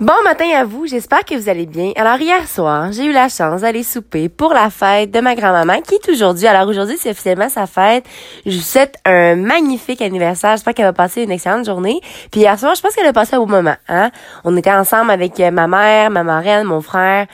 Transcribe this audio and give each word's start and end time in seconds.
Bon 0.00 0.24
matin 0.24 0.46
à 0.56 0.64
vous, 0.64 0.88
j'espère 0.88 1.24
que 1.24 1.36
vous 1.36 1.48
allez 1.48 1.66
bien. 1.66 1.92
Alors 1.94 2.16
hier 2.16 2.48
soir, 2.48 2.90
j'ai 2.90 3.04
eu 3.04 3.12
la 3.12 3.28
chance 3.28 3.60
d'aller 3.60 3.84
souper 3.84 4.28
pour 4.28 4.52
la 4.52 4.68
fête 4.68 5.12
de 5.12 5.20
ma 5.20 5.36
grand-maman 5.36 5.82
qui 5.82 5.94
est 5.94 6.08
aujourd'hui. 6.08 6.48
Alors 6.48 6.68
aujourd'hui, 6.68 6.96
c'est 6.98 7.10
officiellement 7.10 7.48
sa 7.48 7.68
fête. 7.68 8.04
Je 8.44 8.56
vous 8.56 8.62
souhaite 8.62 8.96
un 9.04 9.36
magnifique 9.36 10.02
anniversaire. 10.02 10.56
J'espère 10.56 10.74
qu'elle 10.74 10.86
va 10.86 10.92
passer 10.92 11.22
une 11.22 11.30
excellente 11.30 11.64
journée. 11.64 12.00
Puis 12.32 12.40
hier 12.40 12.58
soir, 12.58 12.74
je 12.74 12.82
pense 12.82 12.96
qu'elle 12.96 13.06
a 13.06 13.12
passé 13.12 13.36
un 13.36 13.38
beau 13.38 13.46
moment. 13.46 13.76
Hein? 13.88 14.10
On 14.42 14.56
était 14.56 14.72
ensemble 14.72 15.12
avec 15.12 15.38
euh, 15.38 15.52
ma 15.52 15.68
mère, 15.68 16.10
ma 16.10 16.24
marraine, 16.24 16.64
mon 16.64 16.80
frère. 16.80 17.28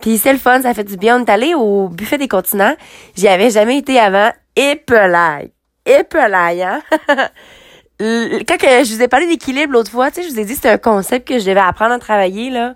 Puis 0.00 0.16
c'est 0.16 0.32
le 0.32 0.38
fun, 0.38 0.62
ça 0.62 0.72
fait 0.72 0.84
du 0.84 0.96
bien. 0.96 1.20
On 1.20 1.24
est 1.24 1.30
allé 1.30 1.54
au 1.54 1.88
buffet 1.88 2.16
des 2.16 2.28
continents. 2.28 2.76
J'y 3.16 3.26
avais 3.26 3.50
jamais 3.50 3.78
été 3.78 3.98
avant. 3.98 4.30
Épelaille. 4.54 5.50
Épelaille, 5.84 6.62
hein? 6.62 6.80
quand 7.98 8.56
que 8.58 8.84
je 8.84 8.94
vous 8.94 9.02
ai 9.02 9.08
parlé 9.08 9.26
d'équilibre 9.26 9.72
l'autre 9.72 9.90
fois, 9.90 10.10
tu 10.10 10.22
sais, 10.22 10.28
je 10.28 10.34
vous 10.34 10.40
ai 10.40 10.44
dit 10.44 10.54
c'était 10.54 10.70
un 10.70 10.78
concept 10.78 11.28
que 11.28 11.38
je 11.38 11.46
devais 11.46 11.60
apprendre 11.60 11.94
à 11.94 11.98
travailler, 11.98 12.50
là. 12.50 12.74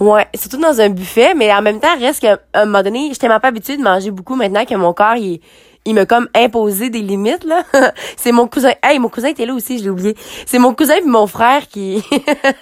Ouais, 0.00 0.28
surtout 0.36 0.58
dans 0.58 0.80
un 0.80 0.90
buffet, 0.90 1.34
mais 1.34 1.52
en 1.52 1.60
même 1.60 1.80
temps, 1.80 1.98
reste 1.98 2.20
qu'à 2.20 2.38
un 2.54 2.66
moment 2.66 2.84
donné, 2.84 3.08
j'étais 3.12 3.26
même 3.26 3.40
pas 3.40 3.48
habituée 3.48 3.76
de 3.76 3.82
manger 3.82 4.12
beaucoup 4.12 4.36
maintenant 4.36 4.64
que 4.64 4.74
mon 4.76 4.92
corps, 4.92 5.16
il, 5.16 5.40
il 5.84 5.94
m'a 5.94 6.06
comme 6.06 6.28
imposé 6.34 6.88
des 6.88 7.00
limites, 7.00 7.42
là. 7.42 7.64
c'est 8.16 8.30
mon 8.30 8.46
cousin. 8.46 8.72
Hey, 8.80 9.00
mon 9.00 9.08
cousin 9.08 9.28
était 9.28 9.44
là 9.44 9.54
aussi, 9.54 9.78
je 9.78 9.84
l'ai 9.84 9.90
oublié. 9.90 10.16
C'est 10.46 10.60
mon 10.60 10.72
cousin 10.72 10.96
et 10.96 11.00
mon 11.02 11.26
frère 11.26 11.66
qui, 11.66 12.00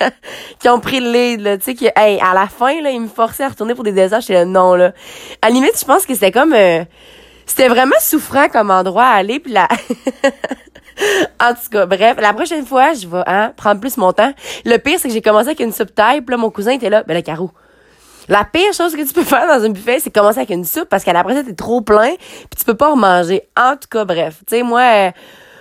qui 0.61 0.69
ont 0.71 0.81
pris 0.81 1.01
le 1.01 1.13
lead, 1.13 1.41
là. 1.43 1.59
Tu 1.59 1.65
sais, 1.65 1.75
que, 1.75 1.87
hey, 1.95 2.19
à 2.21 2.33
la 2.33 2.47
fin, 2.47 2.81
là, 2.81 2.91
ils 2.91 3.03
me 3.03 3.09
forçaient 3.09 3.45
à 3.45 3.49
retourner 3.49 3.75
pour 3.75 3.85
des 3.85 3.93
desserts. 3.93 4.23
J'étais 4.23 4.35
là, 4.35 4.45
non, 4.47 4.75
là. 4.75 4.93
À 5.43 5.49
la 5.49 5.55
limite, 5.55 5.79
je 5.79 5.85
pense 5.85 6.07
que 6.07 6.15
c'était 6.15 6.33
comme, 6.33 6.55
euh, 6.55 6.85
c'était 7.45 7.69
vraiment 7.69 7.97
souffrant 8.01 8.49
comme 8.49 8.71
endroit 8.71 9.05
à 9.05 9.17
aller, 9.17 9.41
puis 9.41 9.53
là... 9.53 9.69
en 11.41 11.53
tout 11.53 11.71
cas, 11.71 11.87
bref, 11.87 12.17
la 12.21 12.33
prochaine 12.33 12.65
fois, 12.65 12.95
je 12.95 13.07
vais 13.07 13.23
hein, 13.27 13.53
prendre 13.57 13.81
plus 13.81 13.97
mon 13.97 14.13
temps. 14.13 14.33
Le 14.65 14.77
pire, 14.79 14.99
c'est 14.99 15.09
que 15.09 15.15
j'ai 15.15 15.23
commencé 15.23 15.49
avec 15.49 15.61
une 15.61 15.73
soupe 15.73 15.95
taille, 15.95 16.21
puis 16.21 16.33
là, 16.33 16.37
mon 16.37 16.51
cousin 16.51 16.73
était 16.73 16.91
là, 16.91 17.03
ben 17.03 17.15
le 17.15 17.23
carreau. 17.23 17.51
La 18.29 18.45
pire 18.45 18.73
chose 18.73 18.97
que 18.97 19.07
tu 19.07 19.13
peux 19.13 19.25
faire 19.25 19.47
dans 19.47 19.65
un 19.65 19.69
buffet, 19.71 20.01
c'est 20.01 20.11
commencer 20.11 20.39
avec 20.39 20.51
une 20.51 20.65
soupe 20.65 20.89
parce 20.89 21.05
qu'à 21.05 21.13
la 21.13 21.23
ça, 21.23 21.45
t'es 21.45 21.55
trop 21.55 21.81
plein, 21.81 22.15
puis 22.19 22.59
tu 22.59 22.65
peux 22.65 22.75
pas 22.75 22.91
remanger. 22.91 23.43
En 23.57 23.73
tout 23.73 23.89
cas, 23.91 24.05
bref. 24.05 24.39
Tu 24.47 24.57
sais, 24.57 24.63
moi, 24.63 24.81
euh, 24.81 25.11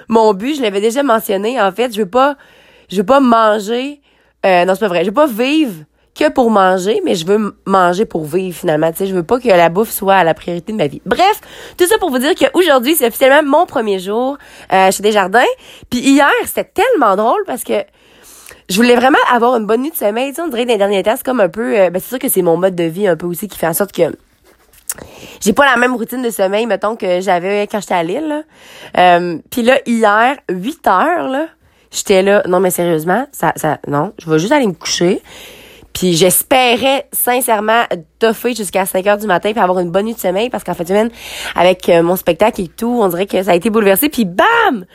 mon 0.07 0.33
but, 0.33 0.55
je 0.55 0.61
l'avais 0.61 0.81
déjà 0.81 1.03
mentionné, 1.03 1.61
en 1.61 1.71
fait, 1.71 1.93
je 1.93 2.01
veux 2.01 2.09
pas, 2.09 2.35
je 2.89 2.97
veux 2.97 3.05
pas 3.05 3.19
manger, 3.19 4.01
euh, 4.45 4.65
non, 4.65 4.73
c'est 4.73 4.79
pas 4.79 4.88
vrai, 4.88 5.01
je 5.01 5.09
veux 5.09 5.13
pas 5.13 5.27
vivre 5.27 5.85
que 6.16 6.30
pour 6.30 6.49
manger, 6.49 7.02
mais 7.03 7.16
je 7.16 7.25
veux 7.25 7.55
manger 7.66 8.05
pour 8.05 8.25
vivre 8.25 8.58
finalement. 8.58 8.91
Tu 8.91 8.99
sais, 8.99 9.08
je 9.08 9.13
veux 9.13 9.23
pas 9.23 9.39
que 9.39 9.47
la 9.49 9.69
bouffe 9.69 9.91
soit 9.91 10.16
à 10.16 10.23
la 10.23 10.33
priorité 10.33 10.72
de 10.72 10.77
ma 10.77 10.88
vie. 10.88 11.02
Bref, 11.05 11.41
tout 11.77 11.85
ça 11.85 11.97
pour 11.97 12.09
vous 12.09 12.19
dire 12.19 12.33
qu'aujourd'hui, 12.35 12.95
c'est 12.95 13.07
officiellement 13.07 13.44
mon 13.44 13.66
premier 13.66 13.99
jour 13.99 14.38
euh, 14.72 14.91
chez 14.91 15.03
Desjardins. 15.03 15.44
Puis 15.89 15.99
hier, 15.99 16.31
c'était 16.45 16.63
tellement 16.63 17.16
drôle 17.16 17.44
parce 17.45 17.63
que 17.63 17.83
je 18.69 18.75
voulais 18.77 18.95
vraiment 18.95 19.17
avoir 19.31 19.57
une 19.57 19.66
bonne 19.66 19.81
nuit 19.81 19.91
de 19.91 19.95
sommeil. 19.95 20.30
Tu 20.30 20.35
sais, 20.35 20.41
on 20.41 20.47
dirait 20.47 20.63
que 20.63 20.69
dans 20.69 20.73
les 20.73 20.80
derniers 20.80 21.03
temps, 21.03 21.16
c'est 21.17 21.25
comme 21.25 21.41
un 21.41 21.49
peu... 21.49 21.77
Euh, 21.77 21.89
ben, 21.89 21.99
c'est 22.02 22.09
sûr 22.09 22.19
que 22.19 22.29
c'est 22.29 22.41
mon 22.41 22.57
mode 22.57 22.75
de 22.75 22.85
vie 22.85 23.07
un 23.07 23.17
peu 23.17 23.27
aussi 23.27 23.47
qui 23.47 23.57
fait 23.57 23.67
en 23.67 23.73
sorte 23.73 23.91
que 23.91 24.16
j'ai 25.41 25.53
pas 25.53 25.66
la 25.66 25.75
même 25.75 25.95
routine 25.95 26.22
de 26.22 26.29
sommeil, 26.29 26.66
mettons, 26.66 26.95
que 26.95 27.19
j'avais 27.19 27.67
quand 27.67 27.81
j'étais 27.81 27.94
à 27.94 28.03
Lille. 28.03 28.45
Euh, 28.97 29.38
Puis 29.52 29.61
là, 29.61 29.79
hier, 29.85 30.38
8 30.50 30.88
heures, 30.88 31.27
là, 31.27 31.47
j'étais 31.91 32.22
là, 32.22 32.44
non 32.47 32.59
mais 32.59 32.72
sérieusement, 32.72 33.27
ça, 33.31 33.53
ça, 33.55 33.79
non, 33.88 34.13
je 34.19 34.29
vais 34.29 34.39
juste 34.39 34.52
aller 34.52 34.67
me 34.67 34.73
coucher. 34.73 35.22
Puis 35.95 36.13
j'espérais 36.13 37.07
sincèrement 37.13 37.83
toffer 38.19 38.53
jusqu'à 38.53 38.85
5 38.85 39.07
heures 39.07 39.17
du 39.17 39.27
matin 39.27 39.53
puis 39.53 39.61
avoir 39.61 39.79
une 39.79 39.91
bonne 39.91 40.05
nuit 40.05 40.13
de 40.13 40.19
sommeil 40.19 40.49
parce 40.49 40.65
qu'en 40.65 40.73
fait, 40.73 40.85
semaine, 40.85 41.09
avec 41.55 41.88
euh, 41.88 42.03
mon 42.03 42.17
spectacle 42.17 42.61
et 42.61 42.67
tout, 42.67 42.99
on 43.01 43.07
dirait 43.07 43.25
que 43.25 43.41
ça 43.41 43.51
a 43.51 43.55
été 43.55 43.69
bouleversé. 43.69 44.09
Puis 44.09 44.25
bam! 44.25 44.85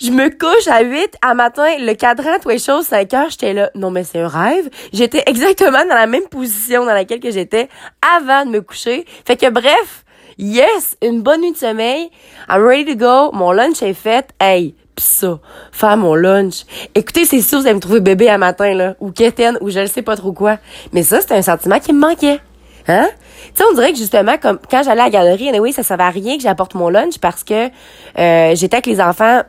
Je 0.00 0.10
me 0.10 0.30
couche 0.30 0.66
à 0.68 0.82
8 0.82 1.16
à 1.20 1.34
matin, 1.34 1.68
le 1.78 1.92
cadran, 1.92 2.38
tout 2.40 2.48
les 2.48 2.58
choses, 2.58 2.86
5 2.86 3.12
heures, 3.12 3.30
j'étais 3.30 3.52
là. 3.52 3.70
Non, 3.74 3.90
mais 3.90 4.04
c'est 4.04 4.20
un 4.20 4.26
rêve. 4.26 4.70
J'étais 4.94 5.22
exactement 5.26 5.84
dans 5.86 5.94
la 5.94 6.06
même 6.06 6.26
position 6.28 6.86
dans 6.86 6.94
laquelle 6.94 7.20
que 7.20 7.30
j'étais 7.30 7.68
avant 8.16 8.46
de 8.46 8.50
me 8.50 8.62
coucher. 8.62 9.04
Fait 9.26 9.36
que 9.36 9.50
bref, 9.50 10.04
yes, 10.38 10.96
une 11.02 11.20
bonne 11.20 11.42
nuit 11.42 11.52
de 11.52 11.58
sommeil. 11.58 12.10
I'm 12.48 12.64
ready 12.64 12.96
to 12.96 12.96
go. 12.96 13.30
Mon 13.36 13.52
lunch 13.52 13.82
est 13.82 13.92
fait. 13.92 14.30
Hey, 14.40 14.74
pis 14.94 15.04
ça, 15.04 15.38
faire 15.70 15.96
mon 15.96 16.14
lunch. 16.14 16.64
Écoutez, 16.94 17.24
c'est 17.24 17.40
sûr, 17.40 17.60
vous 17.60 17.66
allez 17.66 17.74
me 17.74 17.80
trouver 17.80 18.00
bébé 18.00 18.28
à 18.28 18.38
matin, 18.38 18.74
là, 18.74 18.94
ou 19.00 19.10
quétaine, 19.10 19.56
ou 19.60 19.70
je 19.70 19.80
ne 19.80 19.86
sais 19.86 20.02
pas 20.02 20.16
trop 20.16 20.32
quoi. 20.32 20.58
Mais 20.92 21.02
ça, 21.02 21.20
c'était 21.20 21.34
un 21.34 21.42
sentiment 21.42 21.78
qui 21.78 21.92
me 21.92 22.00
manquait. 22.00 22.40
Hein? 22.88 23.08
Tu 23.54 23.62
sais, 23.62 23.64
on 23.70 23.74
dirait 23.74 23.92
que 23.92 23.98
justement, 23.98 24.36
comme 24.38 24.58
quand 24.70 24.82
j'allais 24.82 25.00
à 25.00 25.04
la 25.04 25.10
galerie, 25.10 25.48
anyway, 25.48 25.72
ça 25.72 25.82
servait 25.82 26.04
à 26.04 26.10
rien 26.10 26.36
que 26.36 26.42
j'apporte 26.42 26.74
mon 26.74 26.88
lunch 26.88 27.18
parce 27.18 27.44
que 27.44 27.68
euh, 28.18 28.54
j'étais 28.54 28.76
avec 28.76 28.86
les 28.86 29.00
enfants 29.00 29.42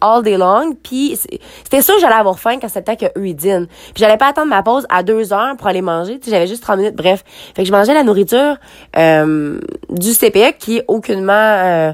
all 0.00 0.22
day 0.22 0.36
long, 0.36 0.74
puis 0.82 1.16
c'était 1.16 1.82
sûr 1.82 1.94
que 1.94 2.00
j'allais 2.00 2.14
avoir 2.14 2.38
faim 2.38 2.58
quand 2.60 2.68
c'était 2.68 2.96
que 2.96 3.06
eux 3.18 3.26
ils 3.26 3.34
dînent. 3.34 3.66
Puis 3.66 4.02
j'allais 4.02 4.16
pas 4.16 4.28
attendre 4.28 4.48
ma 4.48 4.62
pause 4.62 4.86
à 4.90 5.02
deux 5.02 5.32
heures 5.32 5.56
pour 5.56 5.66
aller 5.66 5.82
manger, 5.82 6.18
tu 6.18 6.30
j'avais 6.30 6.46
juste 6.46 6.62
30 6.62 6.78
minutes, 6.78 6.94
bref. 6.94 7.24
Fait 7.54 7.62
que 7.62 7.68
je 7.68 7.72
mangeais 7.72 7.94
la 7.94 8.02
nourriture 8.02 8.56
euh, 8.96 9.58
du 9.90 10.12
CPE 10.12 10.58
qui 10.58 10.78
est 10.78 10.84
aucunement... 10.88 11.32
Euh, 11.32 11.92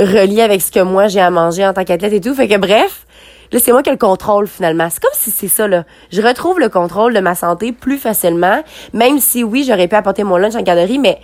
relié 0.00 0.42
avec 0.42 0.62
ce 0.62 0.70
que 0.70 0.80
moi 0.80 1.08
j'ai 1.08 1.20
à 1.20 1.30
manger 1.30 1.66
en 1.66 1.72
tant 1.72 1.84
qu'athlète 1.84 2.12
et 2.12 2.20
tout. 2.20 2.34
Fait 2.34 2.48
que 2.48 2.56
bref, 2.56 3.06
là, 3.52 3.58
c'est 3.62 3.72
moi 3.72 3.82
qui 3.82 3.90
ai 3.90 3.92
le 3.92 3.98
contrôle 3.98 4.46
finalement. 4.46 4.88
C'est 4.90 5.00
comme 5.00 5.12
si 5.14 5.30
c'est 5.30 5.48
ça, 5.48 5.66
là. 5.68 5.84
Je 6.10 6.20
retrouve 6.22 6.60
le 6.60 6.68
contrôle 6.68 7.14
de 7.14 7.20
ma 7.20 7.34
santé 7.34 7.72
plus 7.72 7.98
facilement, 7.98 8.62
même 8.92 9.18
si 9.18 9.44
oui, 9.44 9.64
j'aurais 9.66 9.88
pu 9.88 9.96
apporter 9.96 10.24
mon 10.24 10.36
lunch 10.36 10.54
en 10.54 10.62
garderie, 10.62 10.98
mais 10.98 11.18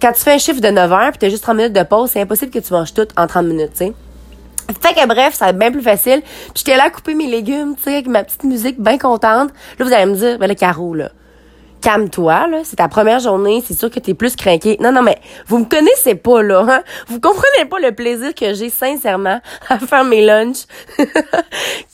quand 0.00 0.12
tu 0.12 0.22
fais 0.22 0.34
un 0.34 0.38
chiffre 0.38 0.60
de 0.60 0.68
9 0.68 0.92
heures 0.92 1.10
puis 1.10 1.18
t'as 1.18 1.28
juste 1.30 1.42
30 1.42 1.56
minutes 1.56 1.72
de 1.72 1.82
pause, 1.82 2.10
c'est 2.10 2.20
impossible 2.20 2.50
que 2.50 2.58
tu 2.58 2.72
manges 2.72 2.92
tout 2.92 3.08
en 3.16 3.26
30 3.26 3.46
minutes, 3.46 3.72
tu 3.72 3.86
sais. 3.86 3.92
Fait 4.82 4.94
que 4.94 5.06
bref, 5.06 5.34
ça 5.34 5.46
va 5.46 5.50
être 5.52 5.58
bien 5.58 5.70
plus 5.70 5.82
facile. 5.82 6.22
J'étais 6.54 6.76
là 6.76 6.84
à 6.84 6.90
couper 6.90 7.14
mes 7.14 7.28
légumes, 7.28 7.76
tu 7.76 7.84
sais, 7.84 7.92
avec 7.94 8.08
ma 8.08 8.24
petite 8.24 8.42
musique 8.44 8.80
bien 8.80 8.98
contente. 8.98 9.50
Là, 9.78 9.84
vous 9.84 9.92
allez 9.92 10.06
me 10.06 10.16
dire, 10.16 10.38
ben 10.38 10.48
le 10.48 10.54
carreau, 10.54 10.94
là 10.94 11.10
calme-toi, 11.86 12.48
là. 12.48 12.58
C'est 12.64 12.76
ta 12.76 12.88
première 12.88 13.20
journée, 13.20 13.62
c'est 13.64 13.78
sûr 13.78 13.88
que 13.92 14.00
t'es 14.00 14.12
plus 14.12 14.34
craqué. 14.34 14.76
Non, 14.80 14.90
non, 14.90 15.02
mais 15.02 15.18
vous 15.46 15.58
me 15.58 15.66
connaissez 15.66 16.16
pas, 16.16 16.42
là, 16.42 16.66
hein? 16.68 16.82
Vous 17.06 17.20
comprenez 17.20 17.64
pas 17.70 17.78
le 17.78 17.92
plaisir 17.92 18.34
que 18.34 18.54
j'ai, 18.54 18.70
sincèrement, 18.70 19.40
à 19.68 19.78
faire 19.78 20.02
mes 20.02 20.24
lunchs. 20.26 20.64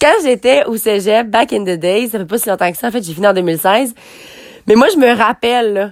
Quand 0.01 0.15
j'étais 0.25 0.65
au 0.65 0.79
cégep, 0.79 1.29
back 1.29 1.53
in 1.53 1.65
the 1.65 1.79
days, 1.79 2.09
ça 2.09 2.19
fait 2.19 2.25
pas 2.25 2.39
si 2.39 2.49
longtemps 2.49 2.73
que 2.73 2.79
ça, 2.79 2.89
en 2.89 2.91
fait, 2.91 3.03
j'ai 3.03 3.13
fini 3.13 3.27
en 3.27 3.35
2016. 3.35 3.93
Mais 4.67 4.77
moi, 4.77 4.87
je 4.91 4.97
me 4.97 5.15
rappelle, 5.15 5.75
là, 5.75 5.91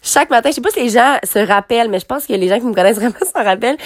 chaque 0.00 0.30
matin, 0.30 0.48
je 0.48 0.54
sais 0.54 0.62
pas 0.62 0.70
si 0.70 0.80
les 0.80 0.88
gens 0.88 1.18
se 1.22 1.38
rappellent, 1.38 1.90
mais 1.90 2.00
je 2.00 2.06
pense 2.06 2.24
que 2.24 2.32
les 2.32 2.48
gens 2.48 2.58
qui 2.58 2.64
me 2.64 2.72
connaissent 2.72 2.96
vraiment 3.00 3.14
s'en 3.20 3.44
rappellent. 3.44 3.76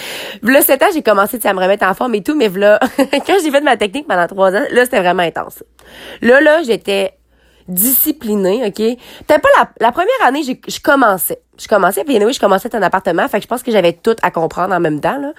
Là, 0.44 0.62
7 0.62 0.80
ans, 0.80 0.86
j'ai 0.94 1.02
commencé 1.02 1.44
à 1.44 1.52
me 1.54 1.60
remettre 1.60 1.84
en 1.84 1.94
forme 1.94 2.14
et 2.14 2.22
tout, 2.22 2.36
mais 2.36 2.48
là, 2.50 2.78
quand 2.96 3.34
j'ai 3.42 3.50
fait 3.50 3.62
ma 3.62 3.76
technique 3.76 4.06
pendant 4.06 4.28
trois 4.28 4.54
ans, 4.54 4.64
là, 4.70 4.84
c'était 4.84 5.00
vraiment 5.00 5.24
intense. 5.24 5.64
Là, 6.22 6.40
là, 6.40 6.62
j'étais 6.62 7.14
disciplinée, 7.68 8.62
OK? 8.66 8.76
Peut-être 9.26 9.42
pas 9.42 9.48
la, 9.58 9.68
la 9.80 9.92
première 9.92 10.26
année, 10.26 10.42
je 10.42 10.80
commençais. 10.80 11.40
Je 11.58 11.68
commençais, 11.68 12.04
puis 12.04 12.22
oui, 12.22 12.32
je 12.34 12.40
commençais 12.40 12.74
un 12.76 12.82
appartement, 12.82 13.26
fait 13.28 13.38
que 13.38 13.44
je 13.44 13.48
pense 13.48 13.62
que 13.62 13.70
j'avais 13.70 13.94
tout 13.94 14.14
à 14.20 14.30
comprendre 14.30 14.74
en 14.74 14.80
même 14.80 15.00
temps, 15.00 15.18
là. 15.18 15.32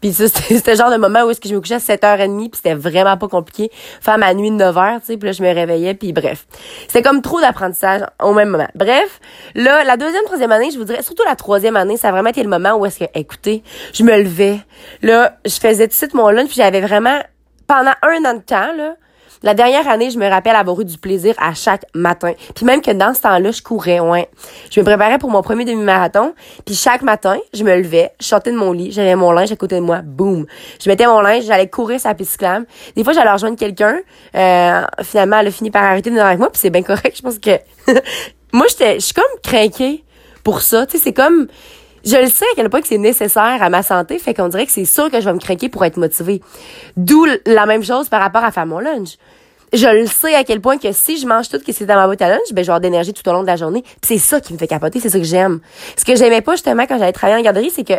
Puis 0.00 0.12
ça, 0.12 0.26
c'était 0.28 0.72
le 0.72 0.76
genre 0.76 0.90
de 0.90 0.96
moment 0.96 1.22
où 1.22 1.30
est-ce 1.30 1.40
que 1.40 1.48
je 1.48 1.54
me 1.54 1.60
couchais 1.60 1.74
à 1.74 1.78
7h30, 1.78 2.50
puis 2.50 2.50
c'était 2.54 2.74
vraiment 2.74 3.16
pas 3.16 3.28
compliqué. 3.28 3.70
Faire 4.00 4.18
ma 4.18 4.34
nuit 4.34 4.50
de 4.50 4.56
9h, 4.56 5.00
tu 5.00 5.06
sais, 5.06 5.16
puis 5.16 5.28
là, 5.28 5.32
je 5.32 5.42
me 5.42 5.54
réveillais, 5.54 5.94
puis 5.94 6.12
bref. 6.12 6.46
C'était 6.88 7.02
comme 7.02 7.22
trop 7.22 7.40
d'apprentissage 7.40 8.02
au 8.20 8.32
même 8.32 8.48
moment. 8.48 8.68
Bref, 8.74 9.20
là, 9.54 9.84
la 9.84 9.96
deuxième, 9.96 10.24
troisième 10.24 10.50
année, 10.50 10.70
je 10.72 10.78
vous 10.78 10.84
dirais, 10.84 11.02
surtout 11.02 11.22
la 11.24 11.36
troisième 11.36 11.76
année, 11.76 11.96
ça 11.96 12.08
a 12.08 12.12
vraiment 12.12 12.30
été 12.30 12.42
le 12.42 12.48
moment 12.48 12.74
où 12.74 12.84
est-ce 12.84 12.98
que, 12.98 13.10
écoutez, 13.14 13.62
je 13.92 14.02
me 14.02 14.16
levais. 14.16 14.58
Là, 15.02 15.38
je 15.46 15.54
faisais 15.54 15.86
tout 15.86 15.92
de 15.92 15.94
suite 15.94 16.14
mon 16.14 16.30
lunch, 16.30 16.48
puis 16.48 16.56
j'avais 16.56 16.80
vraiment, 16.80 17.20
pendant 17.68 17.92
un 18.02 18.24
an 18.24 18.34
de 18.34 18.42
temps, 18.42 18.72
là, 18.76 18.96
la 19.42 19.54
dernière 19.54 19.88
année, 19.88 20.10
je 20.10 20.18
me 20.18 20.28
rappelle 20.28 20.54
avoir 20.54 20.78
eu 20.80 20.84
du 20.84 20.98
plaisir 20.98 21.34
à 21.38 21.54
chaque 21.54 21.84
matin. 21.94 22.32
Puis 22.54 22.66
même 22.66 22.82
que 22.82 22.90
dans 22.90 23.14
ce 23.14 23.22
temps-là, 23.22 23.50
je 23.50 23.62
courais, 23.62 24.00
ouais. 24.00 24.28
Je 24.70 24.80
me 24.80 24.84
préparais 24.84 25.18
pour 25.18 25.30
mon 25.30 25.42
premier 25.42 25.64
demi-marathon. 25.64 26.34
Puis 26.66 26.74
chaque 26.74 27.02
matin, 27.02 27.38
je 27.54 27.64
me 27.64 27.74
levais, 27.76 28.10
je 28.20 28.26
sortais 28.26 28.52
de 28.52 28.56
mon 28.56 28.72
lit, 28.72 28.92
j'avais 28.92 29.16
mon 29.16 29.32
linge 29.32 29.50
à 29.50 29.56
côté 29.56 29.76
de 29.76 29.80
moi, 29.80 30.02
boum. 30.02 30.46
Je 30.82 30.90
mettais 30.90 31.06
mon 31.06 31.20
linge, 31.20 31.44
j'allais 31.44 31.68
courir 31.68 31.98
sa 32.00 32.14
piste 32.14 32.32
cyclable. 32.32 32.66
Des 32.96 33.04
fois, 33.04 33.12
j'allais 33.12 33.32
rejoindre 33.32 33.56
quelqu'un. 33.56 33.98
Euh, 34.34 34.82
finalement, 35.02 35.38
elle 35.38 35.46
a 35.46 35.50
fini 35.50 35.70
par 35.70 35.84
arrêter 35.84 36.10
de 36.10 36.14
venir 36.14 36.26
avec 36.26 36.38
moi, 36.38 36.50
puis 36.50 36.60
c'est 36.60 36.70
bien 36.70 36.82
correct. 36.82 37.16
Je 37.16 37.22
pense 37.22 37.38
que... 37.38 37.58
moi, 38.52 38.66
j'étais, 38.68 38.96
je 38.96 39.06
suis 39.06 39.14
comme 39.14 39.24
craquée 39.42 40.04
pour 40.44 40.60
ça. 40.60 40.86
Tu 40.86 40.98
sais, 40.98 41.04
c'est 41.04 41.12
comme 41.12 41.48
je 42.04 42.16
le 42.16 42.26
sais 42.26 42.46
à 42.52 42.54
quel 42.56 42.70
point 42.70 42.80
que 42.80 42.88
c'est 42.88 42.98
nécessaire 42.98 43.62
à 43.62 43.70
ma 43.70 43.82
santé, 43.82 44.18
fait 44.18 44.34
qu'on 44.34 44.48
dirait 44.48 44.66
que 44.66 44.72
c'est 44.72 44.84
sûr 44.84 45.10
que 45.10 45.20
je 45.20 45.24
vais 45.24 45.34
me 45.34 45.38
craquer 45.38 45.68
pour 45.68 45.84
être 45.84 45.96
motivée. 45.96 46.40
D'où 46.96 47.26
la 47.46 47.66
même 47.66 47.84
chose 47.84 48.08
par 48.08 48.20
rapport 48.20 48.44
à 48.44 48.50
faire 48.50 48.66
mon 48.66 48.78
lunch. 48.78 49.16
Je 49.72 49.86
le 49.86 50.06
sais 50.06 50.34
à 50.34 50.42
quel 50.42 50.60
point 50.60 50.78
que 50.78 50.90
si 50.90 51.18
je 51.18 51.26
mange 51.26 51.48
tout 51.48 51.58
ce 51.58 51.62
qui 51.62 51.70
est 51.70 51.86
dans 51.86 51.94
ma 51.94 52.06
boîte 52.06 52.22
à 52.22 52.28
lunch, 52.28 52.52
ben, 52.52 52.62
je 52.62 52.66
vais 52.66 52.70
avoir 52.70 52.80
d'énergie 52.80 53.12
tout 53.12 53.26
au 53.28 53.32
long 53.32 53.42
de 53.42 53.46
la 53.46 53.56
journée. 53.56 53.84
c'est 54.02 54.18
ça 54.18 54.40
qui 54.40 54.52
me 54.52 54.58
fait 54.58 54.66
capoter, 54.66 54.98
c'est 54.98 55.10
ça 55.10 55.18
que 55.18 55.24
j'aime. 55.24 55.60
Ce 55.96 56.04
que 56.04 56.16
j'aimais 56.16 56.40
pas, 56.40 56.52
justement, 56.52 56.86
quand 56.86 56.98
j'allais 56.98 57.12
travailler 57.12 57.38
en 57.38 57.44
garderie, 57.44 57.70
c'est 57.70 57.86
que 57.86 57.94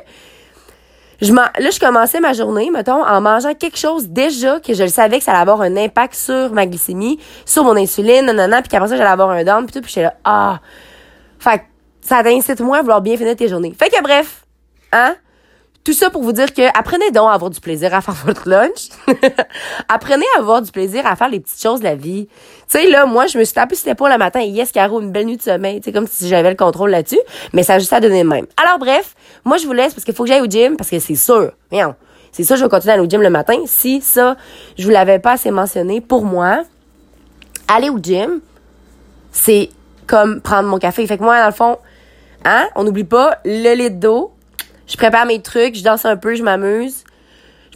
je 1.21 1.31
là, 1.33 1.51
je 1.57 1.80
commençais 1.80 2.19
ma 2.19 2.33
journée, 2.33 2.71
mettons, 2.71 3.06
en 3.06 3.21
mangeant 3.21 3.54
quelque 3.54 3.77
chose 3.77 4.09
déjà 4.09 4.59
que 4.59 4.74
je 4.74 4.81
le 4.81 4.89
savais 4.89 5.19
que 5.19 5.24
ça 5.24 5.31
allait 5.31 5.42
avoir 5.42 5.62
un 5.62 5.77
impact 5.77 6.15
sur 6.15 6.51
ma 6.51 6.65
glycémie, 6.65 7.19
sur 7.45 7.63
mon 7.63 7.75
insuline, 7.77 8.25
nanana, 8.25 8.62
puis 8.62 8.69
qu'après 8.69 8.89
ça, 8.89 8.97
j'allais 8.97 9.09
avoir 9.09 9.30
un 9.30 9.44
down, 9.44 9.65
puis 9.65 9.74
tout, 9.74 9.81
puis 9.81 9.89
j'étais 9.89 10.04
là, 10.04 10.15
ah. 10.24 10.59
Fait 11.38 11.62
ça 12.01 12.24
t'incite 12.24 12.59
moins 12.62 12.80
à 12.80 12.81
vouloir 12.81 13.01
bien 13.01 13.18
finir 13.18 13.36
tes 13.36 13.48
journées. 13.48 13.74
Fait 13.77 13.89
que 13.89 14.01
bref, 14.01 14.45
hein? 14.92 15.15
tout 15.83 15.94
ça 15.94 16.09
pour 16.12 16.21
vous 16.21 16.31
dire 16.31 16.53
que 16.53 16.62
apprenez 16.77 17.09
donc 17.12 17.30
à 17.30 17.33
avoir 17.33 17.50
du 17.50 17.59
plaisir 17.59 17.94
à 17.94 18.01
faire 18.01 18.13
votre 18.25 18.48
lunch. 18.48 18.89
apprenez 19.88 20.25
à 20.38 20.39
avoir 20.39 20.62
du 20.62 20.71
plaisir 20.71 21.06
à 21.06 21.15
faire 21.15 21.30
les 21.30 21.39
petites 21.39 21.62
choses 21.62 21.80
de 21.80 21.86
la 21.86 21.95
vie. 21.95 22.27
Tu 22.27 22.80
sais, 22.80 22.89
là, 22.89 23.06
moi, 23.06 23.27
je 23.27 23.38
me 23.38 23.44
suis 23.44 23.53
tapé 23.53 23.75
sur 23.75 23.88
l'épaule 23.88 24.12
le 24.12 24.18
matin 24.18 24.42
et 24.42 24.48
yes, 24.48 24.71
Caro, 24.71 25.01
une 25.01 25.12
belle 25.12 25.25
nuit 25.25 25.38
de 25.38 25.42
sommeil. 25.42 25.81
Sais, 25.83 25.92
comme 25.92 26.07
si 26.07 26.27
j'avais 26.27 26.50
le 26.50 26.56
contrôle 26.56 26.92
là-dessus. 26.92 27.19
Mais 27.53 27.63
ça 27.63 27.75
a 27.75 27.80
juste 27.80 27.94
à 27.94 28.00
donner 28.00 28.24
le 28.24 28.30
même. 28.30 28.45
Alors, 28.63 28.80
bref, 28.80 29.15
moi, 29.44 29.57
je 29.57 29.65
vous 29.65 29.74
laisse 29.74 29.94
parce 29.94 30.06
qu'il 30.06 30.13
faut 30.13 30.24
que 30.24 30.30
j'aille 30.30 30.42
au 30.42 30.50
gym 30.50 30.77
parce 30.77 30.89
que 30.89 31.00
c'est 31.00 31.15
sûr. 31.15 31.51
C'est 32.31 32.44
ça, 32.44 32.56
je 32.56 32.63
vais 32.63 32.69
continuer 32.69 32.92
à 32.92 32.94
aller 32.95 33.06
au 33.06 33.09
gym 33.09 33.21
le 33.21 33.30
matin. 33.30 33.57
Si 33.65 34.01
ça, 34.01 34.38
je 34.77 34.83
vous 34.83 34.92
l'avais 34.92 35.19
pas 35.19 35.33
assez 35.33 35.51
mentionné, 35.51 36.00
pour 36.00 36.24
moi, 36.24 36.63
aller 37.68 37.89
au 37.89 37.97
gym, 37.97 38.39
c'est 39.31 39.69
comme 40.07 40.42
prendre 40.42 40.69
mon 40.69 40.77
café. 40.77 41.06
Fait 41.07 41.18
que 41.18 41.24
moi, 41.24 41.39
dans 41.39 41.47
le 41.47 41.54
fond, 41.54 41.77
hein, 42.45 42.67
on 42.75 42.83
n'oublie 42.83 43.03
pas 43.03 43.39
le 43.45 43.75
lit 43.75 43.91
d'eau, 43.91 44.33
je 44.88 44.97
prépare 44.97 45.25
mes 45.25 45.41
trucs, 45.41 45.75
je 45.75 45.83
danse 45.83 46.05
un 46.05 46.17
peu, 46.17 46.35
je 46.35 46.43
m'amuse. 46.43 47.03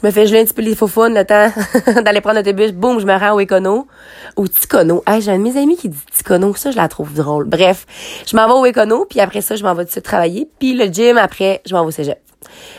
Je 0.01 0.06
me 0.06 0.12
fais 0.12 0.27
geler 0.27 0.41
un 0.41 0.44
petit 0.44 0.53
peu 0.53 0.62
les 0.62 0.75
faux 0.75 0.89
le 1.07 1.23
temps 1.23 2.01
d'aller 2.01 2.19
prendre 2.19 2.35
l'autobus. 2.35 2.73
Boum, 2.73 3.00
je 3.00 3.06
me 3.06 3.17
rends 3.17 3.31
au 3.31 3.39
Econo. 3.39 3.88
Au 4.35 4.45
Ticono. 4.47 5.01
Hey, 5.07 5.21
j'ai 5.21 5.31
un 5.31 5.38
de 5.38 5.44
mes 5.44 5.57
amis 5.57 5.77
qui 5.77 5.88
dit 5.88 5.97
Ticono. 6.12 6.53
Ça, 6.53 6.71
je 6.71 6.75
la 6.75 6.89
trouve 6.89 7.13
drôle. 7.13 7.45
Bref, 7.45 7.85
je 8.27 8.35
m'en 8.35 8.45
vais 8.45 8.53
au 8.53 8.65
Econo, 8.65 9.06
puis 9.06 9.21
après 9.21 9.39
ça, 9.39 9.56
je 9.56 9.63
m'en 9.63 9.73
vais 9.73 9.83
tout 9.83 9.88
de 9.88 9.91
suite 9.91 10.03
travailler. 10.03 10.50
Puis 10.59 10.73
le 10.73 10.85
gym, 10.88 11.18
après, 11.18 11.61
je 11.65 11.73
m'en 11.73 11.81
vais 11.83 11.88
au 11.88 11.91
cégep. 11.91 12.19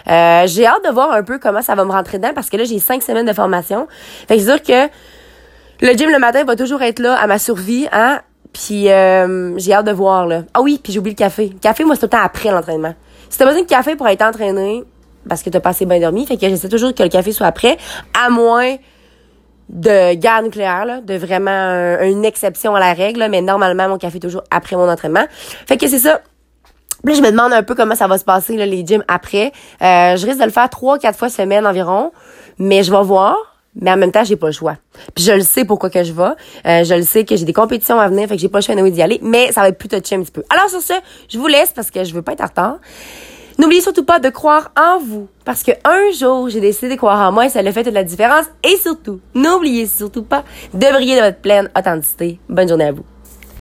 Euh, 0.09 0.47
j'ai 0.47 0.67
hâte 0.67 0.85
de 0.85 0.91
voir 0.91 1.11
un 1.13 1.23
peu 1.23 1.39
comment 1.39 1.63
ça 1.63 1.75
va 1.75 1.85
me 1.85 1.91
rentrer 1.91 2.19
dedans 2.19 2.33
parce 2.35 2.51
que 2.51 2.59
là, 2.59 2.65
j'ai 2.65 2.79
cinq 2.79 3.03
semaines 3.03 3.27
de 3.27 3.33
formation. 3.33 3.89
Fait 4.29 4.37
que 4.37 4.43
c'est 4.43 4.51
sûr 4.51 4.63
que 4.63 4.91
le 5.81 5.93
gym 5.97 6.11
le 6.11 6.19
matin 6.19 6.45
va 6.45 6.55
toujours 6.55 6.83
être 6.83 6.99
là 6.99 7.15
à 7.15 7.27
ma 7.27 7.39
survie, 7.39 7.89
hein? 7.93 8.21
Puis 8.57 8.89
euh, 8.89 9.59
j'ai 9.59 9.75
hâte 9.75 9.87
de 9.87 9.93
voir 9.93 10.27
là. 10.27 10.45
Ah 10.55 10.63
oui, 10.63 10.81
puis 10.83 10.91
j'ai 10.91 10.99
oublié 10.99 11.15
le 11.15 11.19
café. 11.19 11.51
Le 11.53 11.59
café, 11.59 11.85
moi, 11.85 11.95
c'est 11.95 12.01
tout 12.01 12.07
le 12.07 12.11
temps 12.19 12.25
après 12.25 12.51
l'entraînement. 12.51 12.95
Si 13.29 13.37
t'as 13.39 13.45
besoin 13.45 13.61
de 13.61 13.67
café 13.67 13.97
pour 13.97 14.09
être 14.09 14.23
entraîné, 14.23 14.83
parce 15.29 15.43
que 15.43 15.51
t'as 15.51 15.61
pas 15.61 15.71
assez 15.71 15.85
bien 15.85 16.01
dormi, 16.01 16.27
fait 16.27 16.39
que 16.39 16.49
j'essaie 16.49 16.71
toujours 16.71 16.95
que 16.95 17.03
le 17.03 17.11
café 17.11 17.33
soit 17.33 17.53
prêt, 17.53 17.77
à 18.19 18.31
moins 18.31 18.77
de 19.69 20.15
guerre 20.15 20.43
nucléaire, 20.43 20.87
là, 20.87 21.01
de 21.03 21.15
vraiment 21.17 21.99
une 22.01 22.25
exception 22.25 22.75
à 22.75 22.81
la 22.81 22.95
règle, 22.95 23.27
mais 23.29 23.43
normalement, 23.43 23.91
mon 23.91 23.99
café 23.99 24.17
est 24.17 24.21
toujours 24.21 24.45
après 24.51 24.77
mon 24.77 24.89
entraînement. 24.89 25.27
Fait 25.69 25.77
que 25.77 25.87
c'est 25.87 25.99
ça. 25.99 26.21
Là, 27.05 27.13
je 27.13 27.21
me 27.21 27.31
demande 27.31 27.53
un 27.53 27.63
peu 27.63 27.75
comment 27.75 27.95
ça 27.95 28.07
va 28.07 28.17
se 28.17 28.25
passer, 28.25 28.57
là, 28.57 28.65
les 28.65 28.87
gyms 28.87 29.05
après. 29.07 29.53
Euh, 29.83 30.17
je 30.17 30.25
risque 30.25 30.39
de 30.41 30.45
le 30.45 30.51
faire 30.51 30.71
trois, 30.71 30.99
quatre 30.99 31.19
fois 31.19 31.29
semaine 31.29 31.67
environ, 31.67 32.11
mais 32.59 32.83
je 32.85 32.91
vais 32.91 33.03
voir 33.03 33.56
mais 33.81 33.91
en 33.91 33.97
même 33.97 34.13
temps, 34.13 34.25
j'ai 34.25 34.37
pas 34.37 34.47
le 34.47 34.53
choix. 34.53 34.77
Puis 35.15 35.25
je 35.25 35.33
le 35.33 35.41
sais 35.41 35.65
pourquoi 35.65 35.91
que 35.91 36.03
je 36.03 36.13
vais. 36.13 36.23
Euh, 36.67 36.85
je 36.85 36.95
le 36.95 37.03
sais 37.03 37.25
que 37.25 37.37
j'ai 37.37 37.45
des 37.45 37.53
compétitions 37.53 37.99
à 38.01 38.09
venir, 38.09 38.29
fait 38.29 38.37
que 38.37 38.41
j'ai 38.41 38.49
pas 38.49 38.59
le 38.59 38.65
choix 38.65 38.75
d'y 38.75 39.03
aller, 39.03 39.19
mais 39.23 39.53
ça 39.53 39.61
va 39.61 39.69
être 39.69 39.79
plus 39.79 39.89
touché 39.89 40.17
un 40.17 40.23
petit 40.23 40.33
peu. 40.33 40.45
Alors 40.51 40.69
sur 40.69 40.81
ce, 40.81 40.95
je 41.29 41.39
vous 41.39 41.47
laisse 41.47 41.73
parce 41.73 41.91
que 41.91 42.05
je 42.05 42.15
veux 42.15 42.23
pas 42.23 42.33
être 42.33 42.43
en 42.43 42.47
retard. 42.47 42.79
N'oubliez 43.59 43.81
surtout 43.81 44.05
pas 44.05 44.19
de 44.19 44.29
croire 44.29 44.71
en 44.79 44.99
vous, 44.99 45.29
parce 45.47 45.63
que 45.63 45.73
un 45.85 46.13
jour, 46.13 46.51
j'ai 46.51 46.61
décidé 46.61 46.91
de 46.91 46.97
croire 46.97 47.27
en 47.27 47.33
moi 47.33 47.47
et 47.47 47.49
ça 47.49 47.61
a 47.61 47.73
fait 47.73 47.85
toute 47.85 47.95
la 47.95 48.05
différence. 48.05 48.45
Et 48.63 48.77
surtout, 48.77 49.21
n'oubliez 49.35 49.87
surtout 49.87 50.25
pas 50.25 50.45
de 50.75 50.93
briller 50.93 51.17
de 51.17 51.23
votre 51.23 51.39
pleine 51.39 51.71
authenticité. 51.77 52.39
Bonne 52.51 52.69
journée 52.69 52.85
à 52.85 52.93
vous. 52.93 53.05